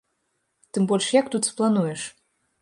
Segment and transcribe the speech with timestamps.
[0.77, 2.01] Тым больш, як тут сплануеш?